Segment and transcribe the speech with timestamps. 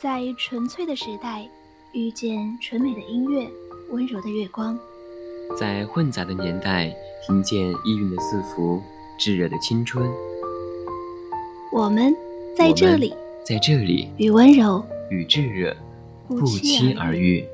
[0.00, 1.46] 在纯粹的时代，
[1.92, 3.46] 遇见纯美的音乐，
[3.90, 4.74] 温柔的月光；
[5.58, 6.90] 在混杂的年代，
[7.26, 8.80] 听见意蕴的字符，
[9.18, 10.10] 炙热的青春。
[11.70, 12.16] 我们
[12.56, 13.14] 在这里，
[13.44, 15.76] 在这里，与温柔与炙热
[16.26, 17.44] 不期而遇。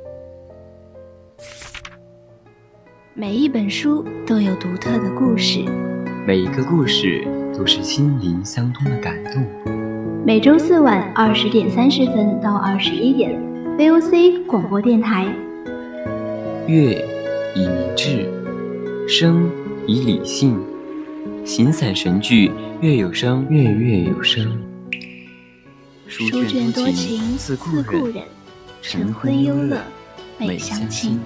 [3.12, 5.64] 每一本书都有独特的故事，
[6.24, 9.85] 每一个故事都是心灵相通的感动。
[10.26, 13.40] 每周四晚二十点三十分到二十一点
[13.78, 15.24] ，VOC 广播电台。
[16.66, 17.00] 月
[17.54, 18.28] 以明志，
[19.08, 19.48] 声
[19.86, 20.60] 以理性，
[21.44, 22.50] 形散神聚，
[22.80, 24.60] 月有声，月月有声。
[26.08, 28.24] 书卷多情似故人，
[28.82, 29.80] 晨昏忧乐
[30.40, 31.20] 美相亲。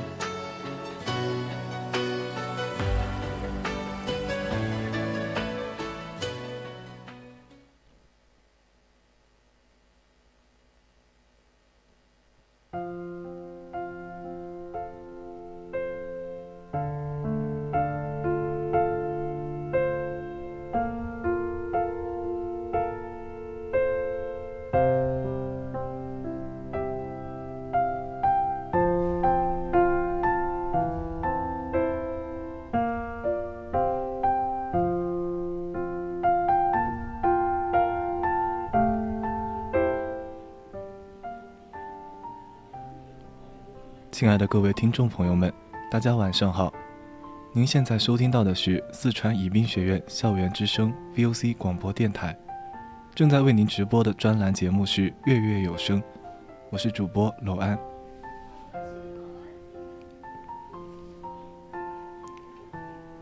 [44.12, 45.52] 亲爱的各位听众朋友们，
[45.88, 46.72] 大家晚上好。
[47.52, 52.36] 您现在收听到的是四川宜宾学院校园之声 VOC 广播电台，
[53.14, 56.00] 正在为您直播的专栏节目是《月月有声》，
[56.70, 57.78] 我是主播罗安。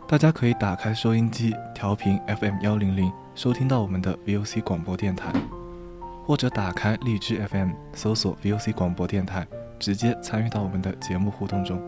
[0.06, 5.30] 大家可以打开收音机调频 FM 幺零零，收听到我们的 VOC 广播电台，
[6.24, 9.46] 或者打开荔枝 FM 搜索 VOC 广播电台。
[9.78, 11.80] 直接参与到我们的节目互动中。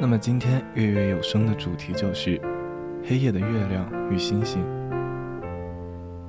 [0.00, 2.40] 那么今天月月有声的主题就是
[3.04, 4.81] 黑夜的月亮与星星。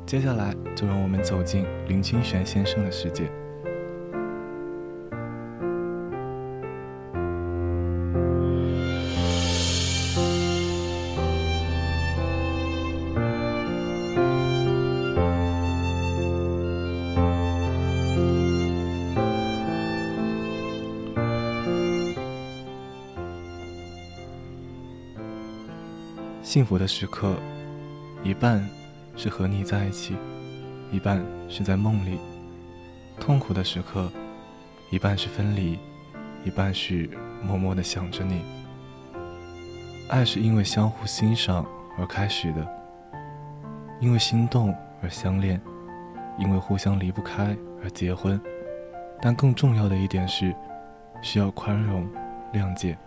[0.05, 3.23] 接下来，就让我们走进林清玄先生的世界。
[26.43, 27.35] 幸福的时刻，
[28.23, 28.82] 一半。
[29.15, 30.15] 是和你在一起，
[30.91, 32.17] 一半是在梦里；
[33.19, 34.11] 痛苦的时刻，
[34.89, 35.77] 一半是分离，
[36.43, 37.09] 一半是
[37.43, 38.41] 默默的想着你。
[40.09, 41.65] 爱是因为相互欣赏
[41.97, 42.67] 而开始的，
[43.99, 45.61] 因为心动而相恋，
[46.37, 48.39] 因为互相离不开而结婚。
[49.21, 50.53] 但更重要的一点是，
[51.21, 52.05] 需要宽容、
[52.53, 52.97] 谅解。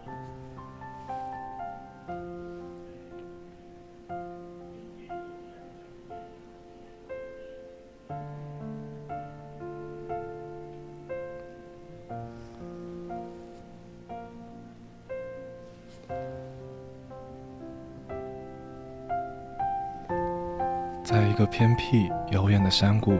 [21.46, 23.18] 偏僻遥远的山谷，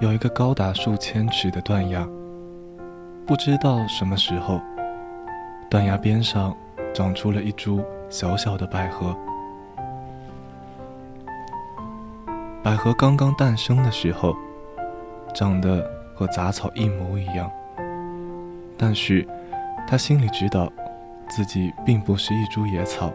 [0.00, 2.06] 有一个高达数千尺的断崖。
[3.26, 4.60] 不知道什么时候，
[5.70, 6.54] 断崖边上
[6.92, 9.16] 长出了一株小小的百合。
[12.62, 14.34] 百合刚刚诞生的时候，
[15.34, 17.50] 长得和杂草一模一样。
[18.76, 19.26] 但是，
[19.86, 20.70] 他心里知道，
[21.28, 23.10] 自己并不是一株野草。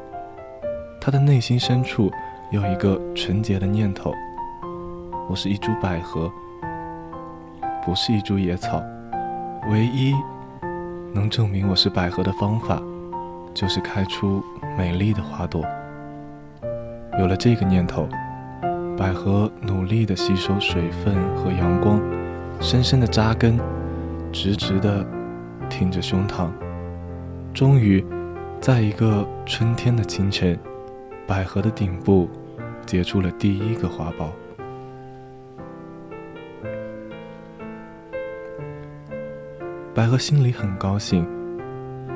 [1.02, 2.12] 他的内心深处。
[2.52, 4.12] 有一个纯洁的念头：
[5.30, 6.32] 我是一株百合，
[7.86, 8.82] 不是一株野草。
[9.70, 10.16] 唯一
[11.14, 12.82] 能证明我是百合的方法，
[13.54, 14.44] 就是开出
[14.76, 15.64] 美丽的花朵。
[17.20, 18.10] 有了这个念头，
[18.98, 22.02] 百合努力地吸收水分和阳光，
[22.60, 23.60] 深深地扎根，
[24.32, 25.06] 直直地
[25.70, 26.50] 挺着胸膛。
[27.54, 28.04] 终于，
[28.60, 30.58] 在一个春天的清晨，
[31.28, 32.28] 百合的顶部。
[32.90, 34.32] 结出了第一个花苞，
[39.94, 41.24] 百合心里很高兴，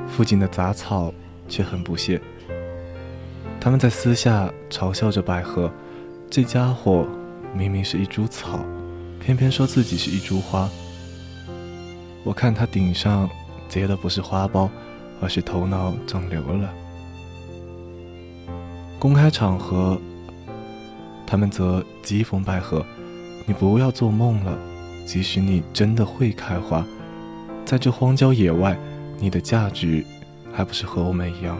[0.08, 1.14] 附近的杂草
[1.48, 2.20] 却很不屑。
[3.60, 5.72] 他们在私下嘲笑着百合
[6.28, 7.06] ：“这家伙
[7.54, 8.58] 明明是一株草，
[9.20, 10.68] 偏偏说自己是一株花。
[12.24, 13.30] 我看他顶上
[13.68, 14.68] 结的不是花苞，
[15.20, 16.74] 而是头脑长瘤了。
[18.98, 19.96] 公开场合，
[21.26, 22.84] 他们则讥讽百合
[23.46, 24.56] ：“你不要做梦了，
[25.04, 26.84] 即使你真的会开花，
[27.64, 28.78] 在这荒郊野外，
[29.18, 30.04] 你的价值
[30.52, 31.58] 还不是和我们一样。”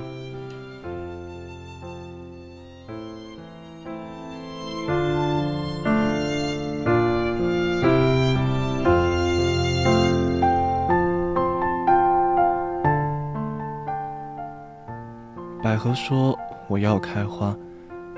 [15.63, 16.39] 百合说
[16.69, 17.57] ：“我要开花，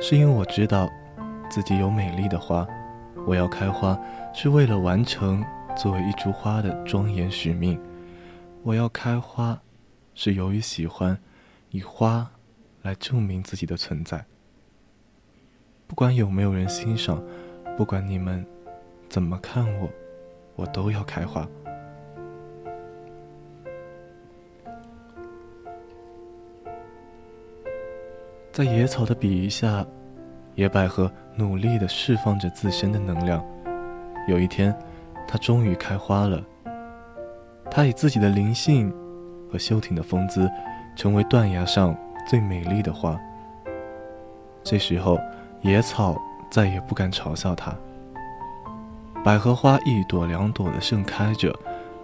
[0.01, 0.91] 是因为我知道
[1.49, 2.67] 自己有美丽的花。
[3.27, 3.99] 我要开花，
[4.33, 5.45] 是为了完成
[5.77, 7.81] 作为一株花的庄严使命。
[8.63, 9.61] 我要开花，
[10.15, 11.19] 是由于喜欢
[11.71, 12.31] 以花
[12.83, 14.25] 来证明自己的存在。
[15.87, 17.23] 不管有没有人欣赏，
[17.77, 18.47] 不管你们
[19.09, 19.89] 怎么看我，
[20.57, 21.49] 我都要开花。”
[28.53, 29.87] 在野草的比喻下，
[30.57, 33.45] 野百合努力地释放着自身的能量。
[34.27, 34.77] 有一天，
[35.29, 36.43] 它终于开花了。
[37.71, 38.93] 它以自己的灵性
[39.51, 40.51] 和修挺的风姿，
[40.97, 41.97] 成为断崖上
[42.29, 43.17] 最美丽的花。
[44.65, 45.19] 这时候，
[45.61, 46.21] 野草
[46.51, 47.73] 再也不敢嘲笑它。
[49.25, 51.55] 百合花一朵两朵的盛开着，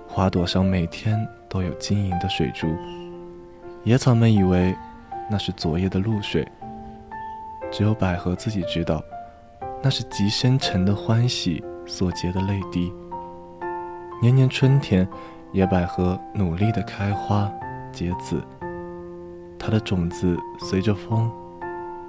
[0.06, 2.68] 花朵上每天都有晶莹的水珠。
[3.82, 4.74] 野草们以为。
[5.30, 6.46] 那是昨夜的露水，
[7.72, 9.02] 只有百合自己知道，
[9.82, 12.92] 那是极深沉的欢喜所结的泪滴。
[14.20, 15.08] 年年春天，
[15.52, 17.50] 野百合努力地开花
[17.90, 18.42] 结籽，
[19.58, 21.32] 它的种子随着风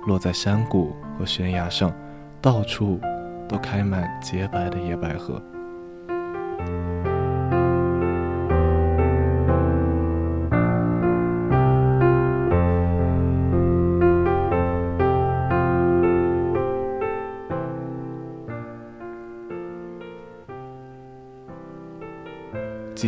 [0.05, 1.91] 落在山谷和悬崖上，
[2.41, 2.99] 到处
[3.47, 5.41] 都开满洁白的野百合。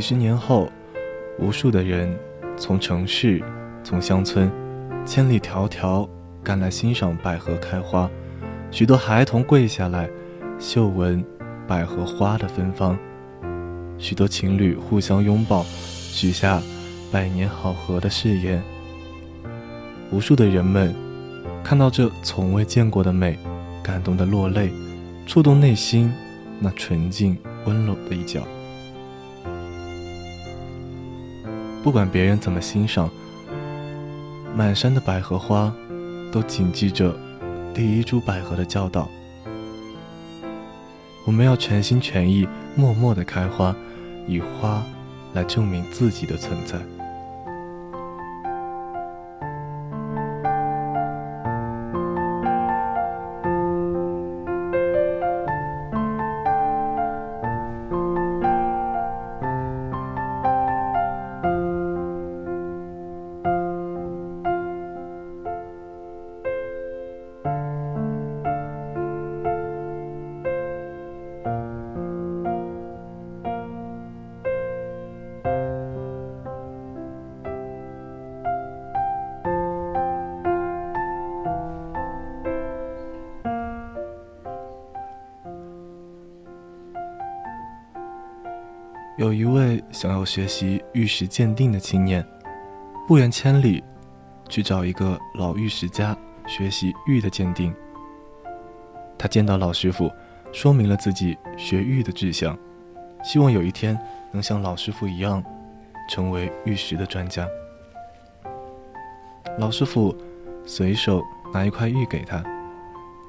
[0.07, 0.71] 十年后，
[1.39, 2.15] 无数的人
[2.55, 3.41] 从城市、
[3.83, 4.51] 从乡村，
[5.03, 6.07] 千里迢迢
[6.43, 8.07] 赶来欣赏百合开花。
[8.69, 10.07] 许多孩童跪下来，
[10.59, 11.25] 嗅闻
[11.67, 12.95] 百合花的芬芳；
[13.97, 16.61] 许多情侣互相拥抱，许下
[17.11, 18.61] 百年好合的誓言。
[20.11, 20.93] 无数的人们
[21.63, 23.39] 看到这从未见过的美，
[23.81, 24.71] 感动的落泪，
[25.25, 26.13] 触动内心
[26.59, 27.35] 那纯净
[27.65, 28.43] 温柔的一角。
[31.85, 33.07] 不管别人怎么欣赏，
[34.55, 35.71] 满山的百合花，
[36.31, 37.15] 都谨记着
[37.75, 39.07] 第一株百合的教导。
[41.27, 43.75] 我们要全心全意、默默的开花，
[44.27, 44.83] 以花
[45.33, 46.79] 来证明自己的存在。
[89.36, 92.25] 一位想要学习玉石鉴定的青年，
[93.06, 93.84] 不远千里
[94.48, 96.15] 去找一个老玉石家
[96.48, 97.75] 学习玉的鉴定。
[99.18, 100.10] 他见到老师傅，
[100.54, 102.58] 说明了自己学玉的志向，
[103.24, 104.00] 希望有一天
[104.32, 105.44] 能像老师傅一样，
[106.10, 107.46] 成为玉石的专家。
[109.60, 110.15] 老师傅
[110.65, 111.22] 随手
[111.54, 112.42] 拿一块玉给他，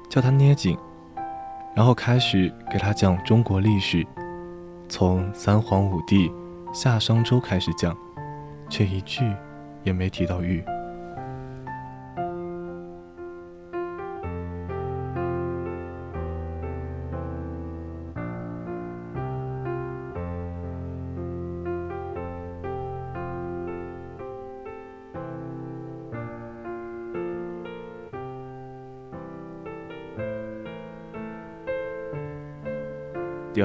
[0.09, 0.77] 叫他捏紧，
[1.75, 4.07] 然后开始给他讲中国历史。
[4.89, 6.31] 从三皇五帝、
[6.73, 7.95] 夏商周开始讲，
[8.69, 9.23] 却一句
[9.83, 10.63] 也没提到玉。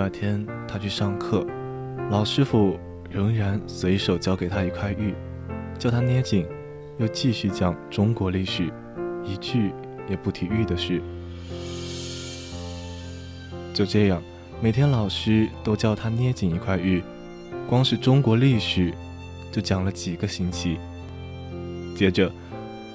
[0.02, 1.46] 二天，他去上课，
[2.10, 2.76] 老师傅
[3.08, 5.14] 仍然随手交给他一块玉，
[5.78, 6.44] 叫他捏紧，
[6.98, 8.68] 又继续讲中国历史，
[9.24, 9.72] 一句
[10.10, 11.00] 也不提玉的事。
[13.72, 14.20] 就这样，
[14.60, 17.00] 每天老师都叫他捏紧一块玉，
[17.68, 18.92] 光是中国历史
[19.52, 20.78] 就讲了几个星期。
[21.94, 22.28] 接着，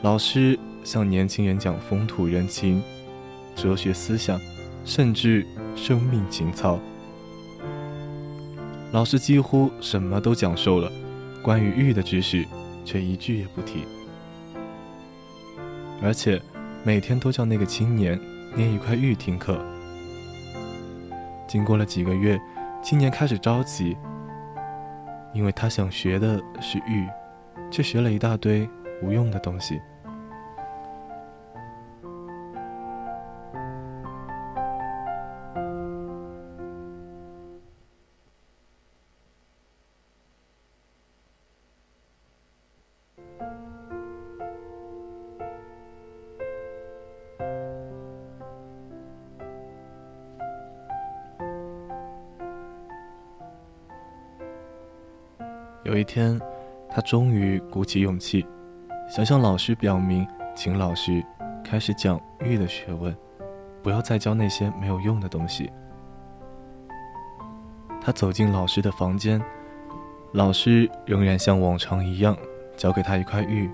[0.02, 2.84] 老师向年轻人讲风土人情、
[3.56, 4.38] 哲学思想，
[4.84, 6.78] 甚至生命情操。
[8.94, 10.90] 老师几乎什么都讲授了，
[11.44, 12.46] 关于玉的知识
[12.86, 13.84] 却一句也不提，
[16.02, 16.42] 而且
[16.84, 18.20] 每天都叫那个青年
[18.56, 19.62] 捏一块玉听课。
[21.48, 22.40] 经过了几个月，
[22.82, 23.96] 青年开始着急，
[25.34, 27.06] 因为他想学的是玉，
[27.70, 28.68] 却学了一大堆
[29.04, 29.82] 无用的东西。
[56.08, 56.40] 天，
[56.90, 58.44] 他终于鼓起勇气，
[59.08, 61.24] 想向老师表明，请老师
[61.64, 63.16] 开始讲玉的学问，
[63.84, 65.70] 不要再教那些没有用的东西。
[68.02, 69.40] 他走进老师的房间，
[70.32, 72.36] 老师仍然像往常一样，
[72.78, 73.70] 交给他一块玉，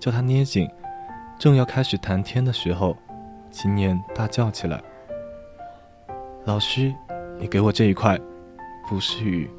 [0.00, 0.68] 叫他捏紧。
[1.38, 2.96] 正要开始谈天的时候，
[3.50, 4.82] 青年大叫起来
[6.46, 6.94] ：“老师，
[7.38, 8.18] 你给我这一块，
[8.88, 9.50] 不是玉。”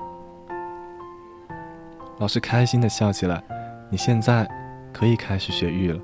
[2.20, 3.44] 老师开心的笑起来
[3.92, 4.50] ：“你现在
[4.92, 6.00] 可以开始学玉了。”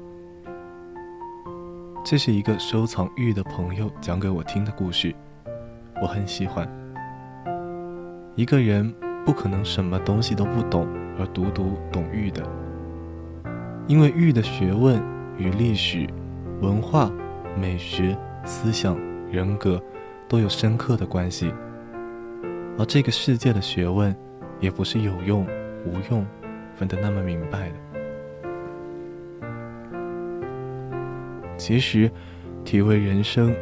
[2.05, 5.13] 这是一个收藏玉的朋友讲给我听的故事，
[5.99, 6.69] 我很喜欢。
[8.35, 8.93] 一个人
[9.25, 12.43] 不可能什么东西都不懂而独独懂玉的，
[13.87, 15.01] 因为玉的学问
[15.37, 16.07] 与历史、
[16.61, 17.11] 文化、
[17.59, 18.15] 美学、
[18.45, 18.95] 思想、
[19.31, 19.81] 人格
[20.27, 21.51] 都有深刻的关系，
[22.77, 24.15] 而这个世界的学问
[24.59, 25.43] 也不是有用。
[25.85, 26.25] 无用，
[26.75, 27.75] 分得那么明白的。
[31.57, 32.11] 其实，
[32.65, 33.55] 体会人生，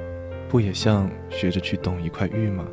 [0.50, 2.66] 不也像学着去懂一块玉吗？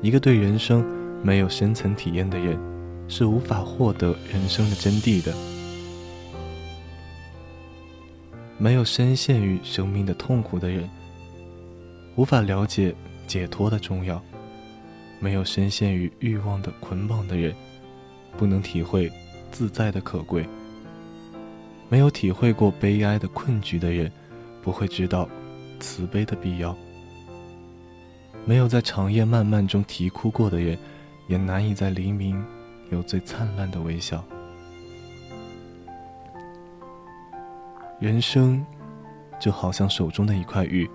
[0.00, 0.84] 一个对人生
[1.22, 2.58] 没有深层体验的人，
[3.06, 5.32] 是无法获得人生的真谛的。
[8.58, 10.88] 没有深陷于生命的痛苦的人，
[12.16, 12.94] 无法了解
[13.26, 14.20] 解脱的重要。
[15.18, 17.54] 没有深陷于欲望的捆绑的人。
[18.36, 19.10] 不能体会
[19.50, 20.46] 自在的可贵，
[21.88, 24.10] 没有体会过悲哀的困局的人，
[24.62, 25.28] 不会知道
[25.78, 26.74] 慈悲的必要；
[28.44, 30.78] 没有在长夜漫漫中啼哭过的人，
[31.26, 32.42] 也难以在黎明
[32.90, 34.24] 有最灿烂的微笑。
[37.98, 38.64] 人生
[39.38, 40.88] 就好像手中的一块玉，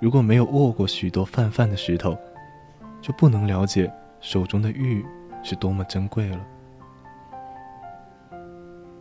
[0.00, 2.16] 如果没有握过许多泛泛的石头，
[3.02, 5.04] 就不能了解手中的玉。
[5.42, 6.46] 是多么珍贵了，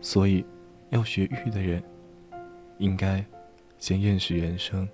[0.01, 0.46] 所以
[0.89, 1.84] 要学玉的人，
[2.77, 3.24] 应该
[3.77, 4.88] 先认识人生。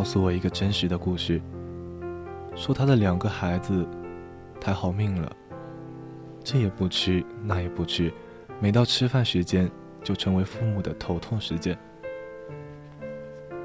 [0.00, 1.38] 告诉我一个真实的故事，
[2.56, 3.86] 说他的两个孩子
[4.58, 5.30] 太好命了，
[6.42, 8.10] 这也不吃那也不吃，
[8.62, 9.70] 每到吃饭时间
[10.02, 11.76] 就成为父母的头痛时间。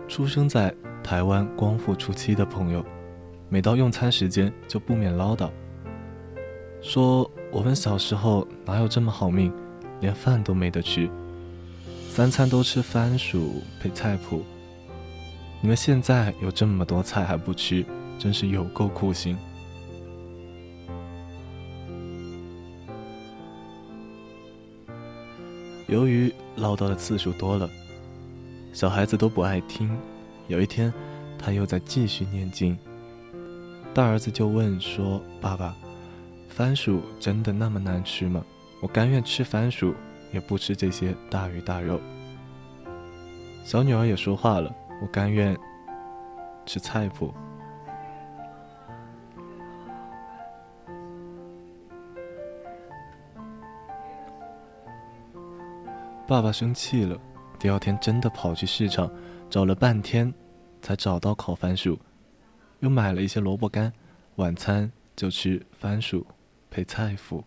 [0.09, 2.85] 出生在台湾光复初期的朋友，
[3.47, 5.49] 每到用餐时间就不免唠叨，
[6.81, 9.53] 说我们小时候哪有这么好命，
[10.01, 11.09] 连饭都没得吃，
[12.09, 14.43] 三餐都吃番薯配菜谱。
[15.65, 17.83] 你们现在有这么多菜还不吃，
[18.19, 19.35] 真是有够苦心。
[25.87, 27.67] 由于唠叨的次数多了，
[28.73, 29.89] 小孩子都不爱听。
[30.47, 30.93] 有一天，
[31.35, 32.77] 他又在继续念经，
[33.91, 35.75] 大儿子就问说：“爸爸，
[36.47, 38.45] 番薯真的那么难吃吗？
[38.81, 39.95] 我甘愿吃番薯，
[40.31, 41.99] 也不吃这些大鱼大肉。”
[43.65, 44.71] 小女儿也说话了
[45.01, 45.57] ：“我甘愿
[46.65, 47.33] 吃菜谱。”
[56.27, 57.15] 爸爸生气了，
[57.59, 59.07] 第二天真的跑去市场，
[59.47, 60.33] 找了半天，
[60.81, 61.99] 才找到烤番薯，
[62.79, 63.93] 又买了一些萝卜干，
[64.37, 66.25] 晚餐就吃番薯
[66.71, 67.43] 配菜脯。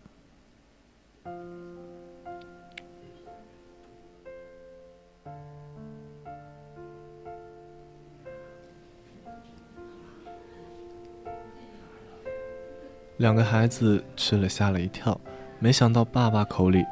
[13.19, 15.19] 两个孩子吃了吓了一跳，
[15.59, 16.85] 没想到爸爸口里。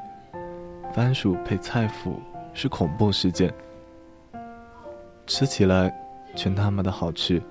[0.94, 2.16] 番薯配菜脯
[2.54, 3.50] 是恐怖事件，
[5.26, 5.90] 吃起来
[6.36, 7.42] 却那么的好吃。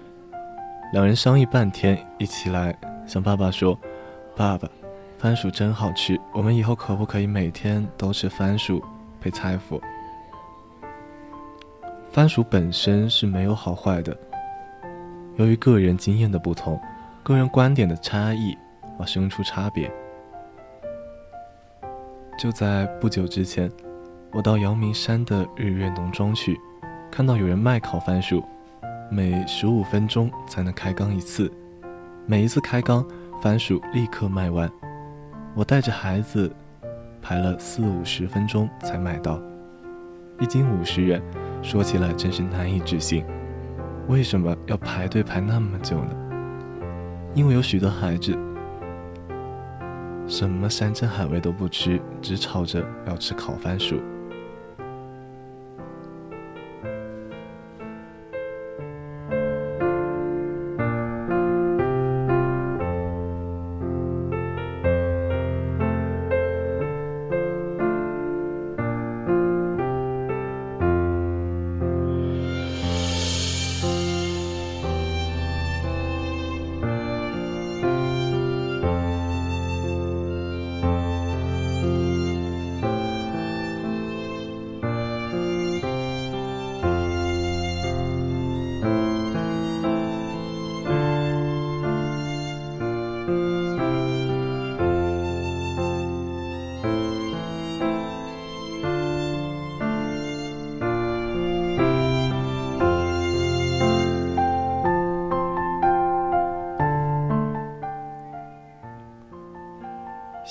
[0.93, 3.79] 两人商议半天，一起来向爸爸说
[4.37, 4.69] ：“爸爸，
[5.17, 8.85] 番薯真好吃，我们以后可不可以每天都吃番薯
[9.23, 9.81] 配菜脯？”
[12.13, 14.15] 番薯本身是没有好坏的，
[15.37, 16.79] 由于个人经验的不同，
[17.23, 18.55] 个人观点的差异
[18.99, 19.91] 而生出差别。
[22.39, 23.71] 就在不久之前，
[24.33, 26.55] 我到阳明山的日月农庄去，
[27.11, 28.45] 看到有人卖烤番薯，
[29.11, 31.51] 每十五分钟才能开缸一次，
[32.27, 33.07] 每一次开缸，
[33.41, 34.71] 番薯立刻卖完。
[35.55, 36.55] 我带着孩子
[37.23, 39.41] 排了四五十分钟才买到，
[40.39, 41.23] 一斤五十元，
[41.63, 43.25] 说起来真是难以置信。
[44.09, 46.11] 为什么要排队排那么久呢？
[47.33, 48.37] 因为有许多孩子。
[50.29, 54.01] 什么山珍海味都不吃，只吵着要吃烤番薯。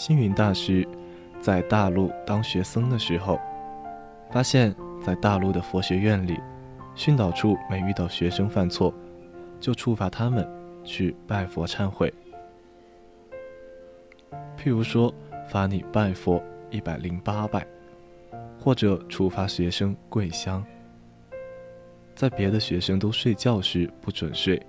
[0.06, 0.88] 星云大师
[1.41, 3.39] 在大陆当学僧的时候，
[4.30, 4.72] 发现，
[5.04, 6.39] 在大陆的佛学院里，
[6.94, 8.94] 训导处每遇到学生犯错，
[9.60, 10.48] 就处罚他们
[10.84, 12.13] 去拜佛忏悔。
[14.56, 15.12] 譬如说，
[15.50, 16.39] 罚你拜佛
[16.70, 17.65] 一百零八拜，
[18.60, 20.63] 或者处罚学生跪香。
[22.13, 24.62] 在别的学生都睡觉时不准睡，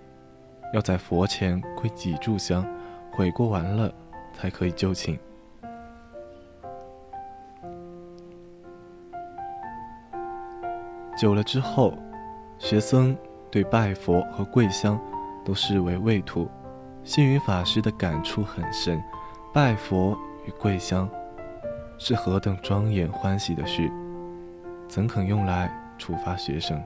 [0.73, 2.67] 要在佛前跪几炷香，
[3.13, 3.93] 悔过完了
[4.37, 5.19] 才可以就寝。
[11.19, 11.95] 久了之后，
[12.59, 13.17] 学僧
[13.51, 15.01] 对拜佛和跪香
[15.43, 16.47] 都视为畏途。
[17.03, 19.03] 星云法师的感触很深，
[19.55, 21.09] 拜佛与跪香
[21.99, 23.91] 是何等庄严欢喜的事，
[24.89, 26.83] 怎肯用来处罚学生？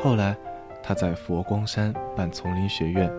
[0.00, 0.34] 后来，
[0.82, 3.12] 他在佛光山办丛林学院，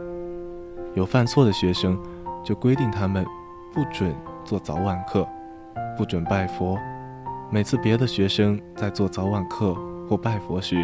[0.96, 2.02] 有犯错的学生，
[2.50, 3.24] 就规定他们
[3.72, 4.12] 不准
[4.44, 5.24] 做早晚课，
[5.96, 6.80] 不准拜佛。
[7.52, 9.76] 每次别的学生在做早晚课
[10.10, 10.84] 或拜佛时，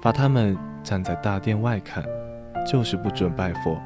[0.00, 2.04] 罚他们站在大殿外看，
[2.64, 3.76] 就是不准拜佛。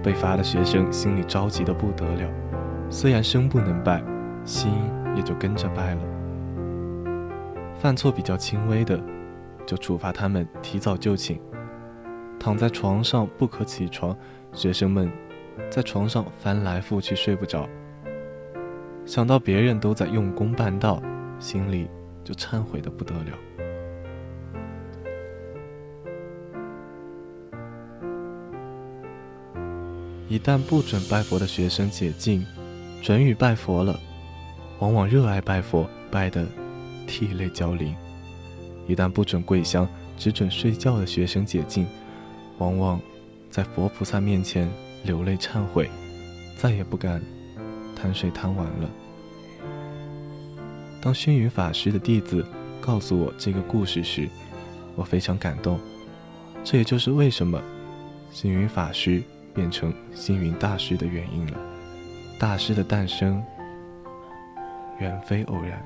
[0.00, 2.30] 被罚的学生心里着急的不得了，
[2.88, 4.00] 虽然生不能拜，
[4.44, 4.70] 心
[5.16, 6.02] 也就跟着拜了。
[7.80, 8.96] 犯错比较轻微的，
[9.66, 11.40] 就处罚他们提早就寝，
[12.40, 14.16] 躺在床上不可起床，
[14.54, 15.12] 学生们
[15.70, 17.68] 在床上翻来覆去睡不着。
[19.04, 21.02] 想到别人都在用功办道，
[21.38, 21.86] 心里
[22.24, 23.36] 就忏悔的不得了。
[30.26, 32.46] 一旦不准拜佛的学生解禁，
[33.02, 34.00] 准予拜佛了，
[34.78, 36.46] 往往热爱拜佛，拜得
[37.06, 37.92] 涕泪交零；
[38.86, 41.84] 一旦不准跪香，只准睡觉的学生解禁，
[42.60, 43.00] 往往
[43.50, 44.70] 在佛菩萨面前
[45.02, 45.90] 流泪忏悔，
[46.56, 47.20] 再也不敢
[47.96, 48.88] 贪睡贪玩了。
[51.02, 52.44] 当星云法师的弟子
[52.80, 54.28] 告诉我这个故事时，
[54.94, 55.80] 我非常感动。
[56.62, 57.60] 这也就是为什么
[58.30, 59.22] 星云法师
[59.54, 61.58] 变成星云大师的原因了。
[62.38, 63.42] 大师的诞生
[64.98, 65.82] 远非偶然。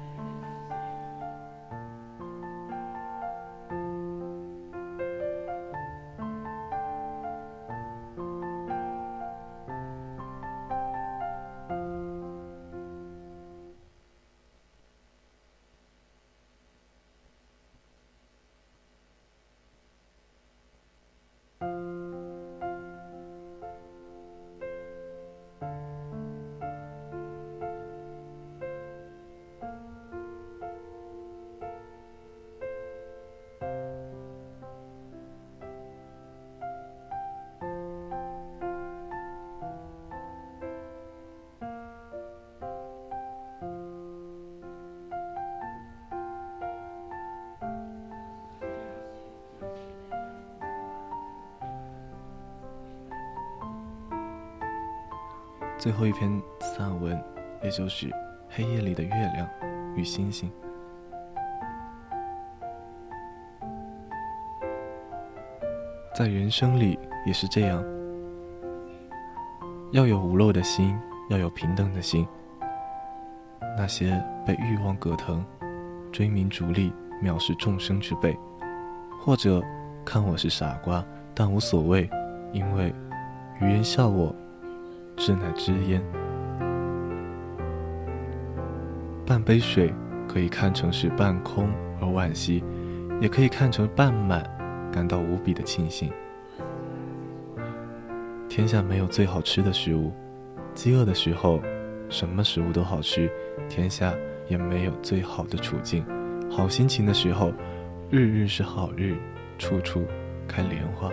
[55.84, 57.22] 最后一篇散文，
[57.62, 58.06] 也就是
[58.48, 59.46] 《黑夜里的月亮
[59.94, 60.50] 与星星》。
[66.14, 67.84] 在人生里也是这样，
[69.92, 72.26] 要有无漏的心，要有平等的心。
[73.76, 75.44] 那些被欲望葛藤、
[76.10, 76.90] 追名逐利、
[77.22, 78.34] 藐视众生之辈，
[79.20, 79.62] 或者
[80.02, 82.08] 看我是傻瓜，但无所谓，
[82.54, 82.90] 因为
[83.60, 84.34] 愚人笑我。
[85.16, 86.02] 知乃知焉。
[89.26, 89.92] 半杯水
[90.28, 92.62] 可以看成是半空而惋惜，
[93.20, 94.44] 也可以看成半满，
[94.92, 96.10] 感到无比的庆幸。
[98.48, 100.12] 天下没有最好吃的食物，
[100.74, 101.60] 饥饿的时候，
[102.08, 103.26] 什么食物都好吃；
[103.68, 104.14] 天下
[104.46, 106.04] 也没有最好的处境，
[106.50, 107.52] 好心情的时候，
[108.10, 109.16] 日日是好日，
[109.58, 110.04] 处处
[110.46, 111.10] 开莲花。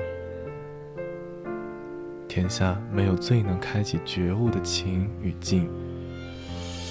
[2.33, 5.69] 天下没有最能开启觉悟的情与境，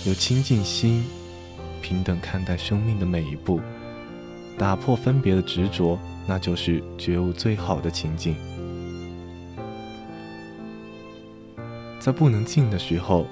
[0.04, 1.02] 有清净心，
[1.80, 3.58] 平等看待生命的每一步，
[4.58, 8.36] 打破分别的执着，那就是觉悟最好的情境。
[11.98, 13.26] 在不能进的时候，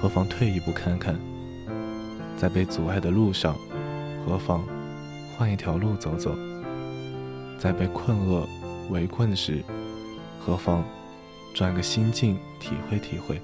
[0.00, 1.16] 何妨退一步看看；
[2.36, 3.56] 在被阻碍的路上，
[4.24, 4.64] 何妨
[5.36, 6.30] 换一条路走走；
[7.58, 8.46] 在被困厄
[8.90, 9.64] 围困时，
[10.38, 10.84] 何妨？
[11.52, 13.40] 转个心境，体会体会。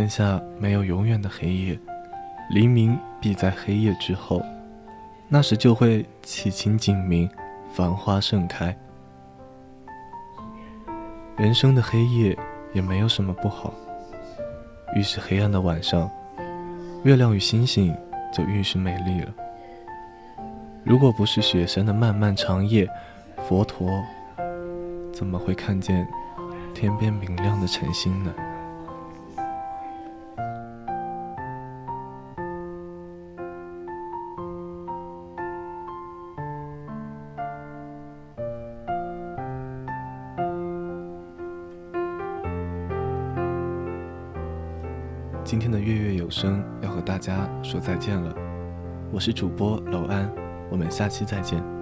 [0.00, 1.78] 天下没有永远的黑夜，
[2.48, 4.42] 黎明必在黑夜之后，
[5.28, 7.28] 那时就会起清景明，
[7.74, 8.74] 繁花盛开。
[11.36, 12.34] 人生的黑夜
[12.72, 13.74] 也没有什么不好，
[14.96, 16.10] 越是黑暗的晚上，
[17.04, 17.94] 月亮与星星
[18.32, 19.30] 就越是美丽了。
[20.82, 22.88] 如果不是雪山的漫漫长夜，
[23.46, 24.02] 佛陀
[25.12, 26.08] 怎么会看见
[26.74, 28.34] 天边明亮的晨星呢？
[49.32, 50.30] 主播楼安，
[50.70, 51.79] 我们下期再见。